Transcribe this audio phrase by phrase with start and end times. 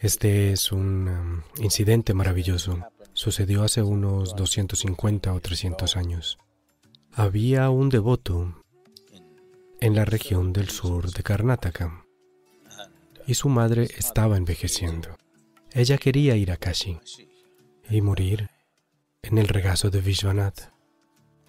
[0.00, 2.86] Este es un um, incidente maravilloso.
[3.14, 6.38] Sucedió hace unos 250 o 300 años.
[7.12, 8.62] Había un devoto
[9.80, 12.04] en la región del sur de Karnataka
[13.26, 15.16] y su madre estaba envejeciendo.
[15.72, 17.00] Ella quería ir a Kashi
[17.90, 18.50] y morir
[19.22, 20.72] en el regazo de Vishwanath.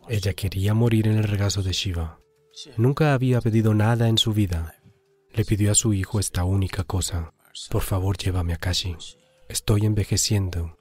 [0.08, 2.20] Ella quería morir en el regazo de Shiva.
[2.78, 4.76] Nunca había pedido nada en su vida.
[5.34, 7.32] Le pidió a su hijo esta única cosa.
[7.70, 8.96] Por favor, llévame a Kashi.
[9.48, 10.78] Estoy envejeciendo.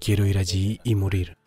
[0.00, 1.38] Quiero ir allí y morir.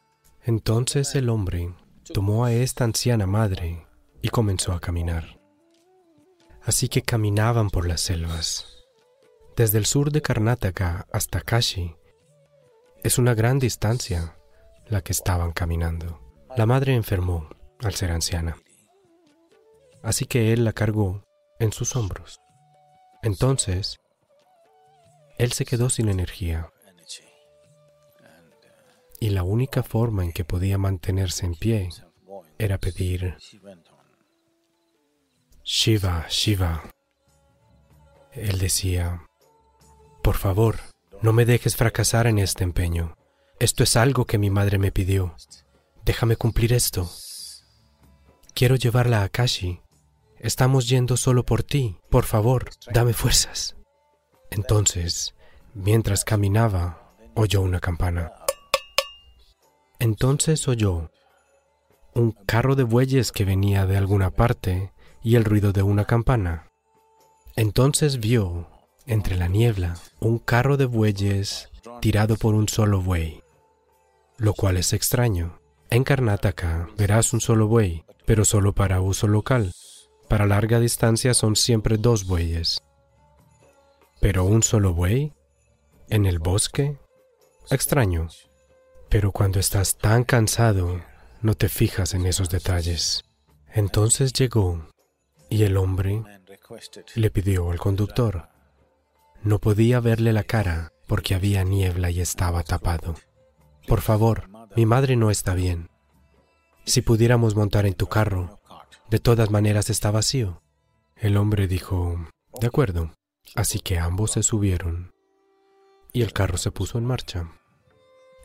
[0.43, 1.73] Entonces el hombre
[2.13, 3.85] tomó a esta anciana madre
[4.21, 5.39] y comenzó a caminar.
[6.63, 8.83] Así que caminaban por las selvas.
[9.55, 11.95] Desde el sur de Karnataka hasta Kashi
[13.03, 14.35] es una gran distancia
[14.87, 16.19] la que estaban caminando.
[16.57, 18.57] La madre enfermó al ser anciana.
[20.01, 21.23] Así que él la cargó
[21.59, 22.39] en sus hombros.
[23.21, 23.97] Entonces,
[25.37, 26.71] él se quedó sin energía.
[29.19, 31.89] Y la única forma en que podía mantenerse en pie
[32.57, 33.37] era pedir,
[35.63, 36.83] Shiva, Shiva.
[38.33, 39.25] Él decía,
[40.21, 40.77] por favor,
[41.21, 43.15] no me dejes fracasar en este empeño.
[43.59, 45.35] Esto es algo que mi madre me pidió.
[46.03, 47.09] Déjame cumplir esto.
[48.53, 49.81] Quiero llevarla a Kashi.
[50.37, 51.97] Estamos yendo solo por ti.
[52.09, 53.74] Por favor, dame fuerzas.
[54.55, 55.35] Entonces,
[55.73, 58.31] mientras caminaba, oyó una campana.
[59.99, 61.11] Entonces oyó
[62.13, 66.69] un carro de bueyes que venía de alguna parte y el ruido de una campana.
[67.57, 68.69] Entonces vio,
[69.05, 71.67] entre la niebla, un carro de bueyes
[71.99, 73.43] tirado por un solo buey,
[74.37, 75.59] lo cual es extraño.
[75.89, 79.73] En Karnataka verás un solo buey, pero solo para uso local.
[80.29, 82.81] Para larga distancia son siempre dos bueyes.
[84.19, 85.33] Pero un solo buey
[86.09, 86.97] en el bosque,
[87.69, 88.27] extraño.
[89.09, 91.01] Pero cuando estás tan cansado,
[91.41, 93.23] no te fijas en esos detalles.
[93.73, 94.87] Entonces llegó
[95.49, 96.23] y el hombre
[97.15, 98.49] le pidió al conductor.
[99.43, 103.15] No podía verle la cara porque había niebla y estaba tapado.
[103.87, 105.89] Por favor, mi madre no está bien.
[106.85, 108.59] Si pudiéramos montar en tu carro,
[109.09, 110.61] de todas maneras está vacío.
[111.15, 112.27] El hombre dijo,
[112.59, 113.11] de acuerdo.
[113.53, 115.13] Así que ambos se subieron
[116.11, 117.51] y el carro se puso en marcha.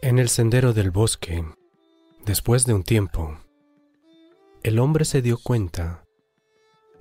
[0.03, 1.45] En el sendero del bosque,
[2.25, 3.39] después de un tiempo,
[4.63, 6.05] el hombre se dio cuenta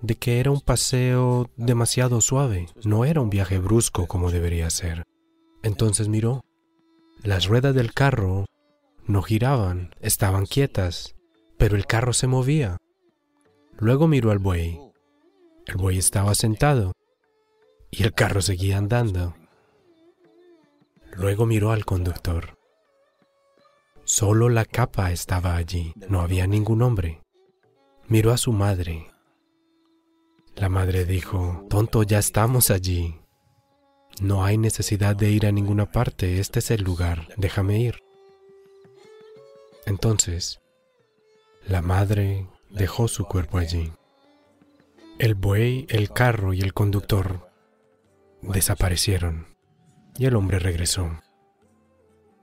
[0.02, 5.04] de que era un paseo demasiado suave, no era un viaje brusco como debería ser.
[5.64, 6.42] Entonces miró.
[7.24, 8.46] Las ruedas del carro
[9.06, 11.16] no giraban, estaban quietas,
[11.58, 12.78] pero el carro se movía.
[13.78, 14.80] Luego miró al buey.
[15.66, 16.94] El buey estaba sentado
[17.92, 19.36] y el carro seguía andando.
[21.14, 22.58] Luego miró al conductor.
[24.04, 27.22] Solo la capa estaba allí, no había ningún hombre.
[28.08, 29.12] Miró a su madre.
[30.56, 33.20] La madre dijo, tonto, ya estamos allí.
[34.22, 38.00] No hay necesidad de ir a ninguna parte, este es el lugar, déjame ir.
[39.86, 40.60] Entonces,
[41.66, 43.92] la madre dejó su cuerpo allí.
[45.20, 47.49] El buey, el carro y el conductor
[48.42, 49.48] desaparecieron
[50.18, 51.10] y el hombre regresó.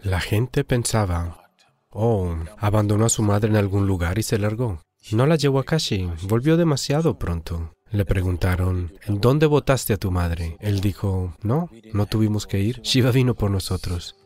[0.01, 1.51] La gente pensaba,
[1.91, 4.81] oh, abandonó a su madre en algún lugar y se largó.
[5.13, 7.73] No la llevó a Kashi, volvió demasiado pronto.
[7.91, 10.57] Le preguntaron, ¿en dónde votaste a tu madre?
[10.61, 12.81] Él dijo, no, no tuvimos que ir.
[12.83, 14.17] Shiva vino por nosotros.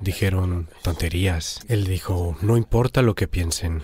[0.00, 1.60] Dijeron, tonterías.
[1.68, 3.82] Él dijo, no importa lo que piensen.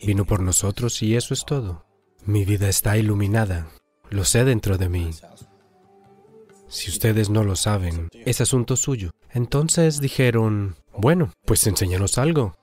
[0.00, 1.86] Vino por nosotros y eso es todo.
[2.24, 3.68] Mi vida está iluminada.
[4.10, 5.10] Lo sé dentro de mí.
[6.70, 9.10] Si ustedes no lo saben, es asunto suyo.
[9.30, 12.54] Entonces dijeron, bueno, pues enséñanos algo.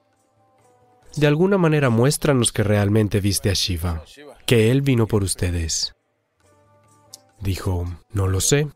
[1.17, 4.03] De alguna manera muéstranos que realmente viste a Shiva,
[4.45, 5.93] que él vino por ustedes.
[7.41, 8.69] Dijo, no lo sé,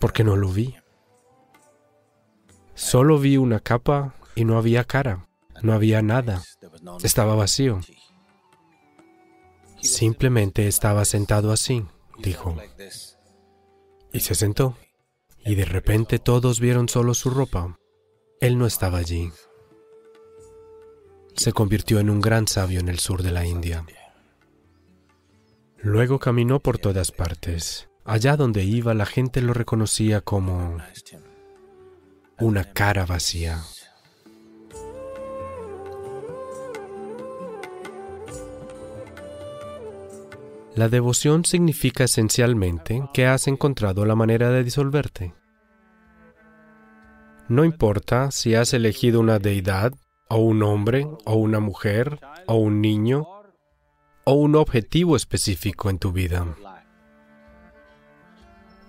[0.00, 0.74] porque no lo vi.
[2.74, 5.28] Solo vi una capa y no había cara,
[5.62, 6.42] no había nada,
[7.02, 7.80] estaba vacío.
[9.82, 11.84] Simplemente estaba sentado así,
[12.18, 12.56] dijo.
[14.12, 14.76] Y se sentó.
[15.44, 17.78] Y de repente todos vieron solo su ropa.
[18.40, 19.30] Él no estaba allí.
[21.34, 23.84] Se convirtió en un gran sabio en el sur de la India.
[25.78, 27.88] Luego caminó por todas partes.
[28.04, 30.78] Allá donde iba la gente lo reconocía como
[32.38, 33.62] una cara vacía.
[40.76, 45.34] La devoción significa esencialmente que has encontrado la manera de disolverte.
[47.48, 49.94] No importa si has elegido una deidad,
[50.28, 53.26] o un hombre, o una mujer, o un niño,
[54.24, 56.46] o un objetivo específico en tu vida.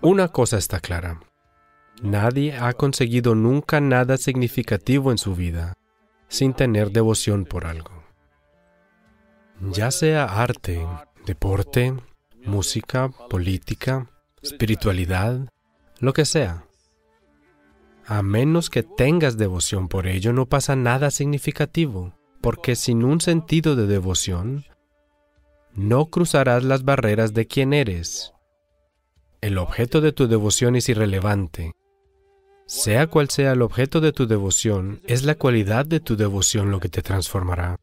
[0.02, 1.22] Una cosa está clara.
[2.02, 5.78] Nadie ha conseguido nunca nada significativo en su vida
[6.28, 8.04] sin tener devoción por algo.
[9.62, 10.86] Ya sea arte,
[11.28, 11.94] deporte,
[12.44, 14.10] música, política,
[14.42, 15.52] espiritualidad,
[16.00, 16.64] lo que sea.
[18.06, 23.76] A menos que tengas devoción por ello, no pasa nada significativo, porque sin un sentido
[23.76, 24.66] de devoción,
[25.74, 28.34] no cruzarás las barreras de quién eres.
[29.42, 31.74] El objeto de tu devoción es irrelevante.
[32.66, 36.80] Sea cual sea el objeto de tu devoción, es la cualidad de tu devoción lo
[36.80, 37.78] que te transformará.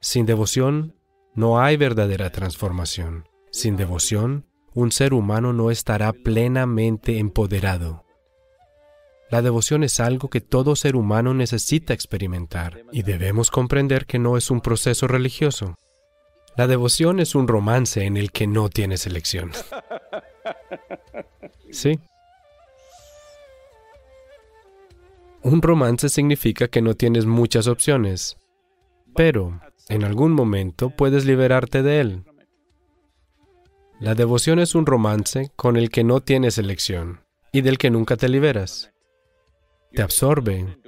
[0.00, 0.94] Sin devoción,
[1.34, 3.28] no hay verdadera transformación.
[3.50, 8.04] Sin devoción, un ser humano no estará plenamente empoderado.
[9.30, 14.36] La devoción es algo que todo ser humano necesita experimentar y debemos comprender que no
[14.36, 15.74] es un proceso religioso.
[16.56, 19.50] La devoción es un romance en el que no tienes elección.
[21.70, 21.98] Sí.
[25.42, 28.36] Un romance significa que no tienes muchas opciones,
[29.16, 32.24] pero en algún momento puedes liberarte de él.
[34.00, 37.20] La devoción es un romance con el que no tienes elección
[37.52, 38.92] y del que nunca te liberas.
[39.92, 40.78] Te absorbe,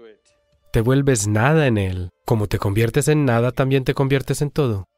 [0.73, 2.11] te vuelves nada en él.
[2.25, 4.89] Como te conviertes en nada, también te conviertes en todo.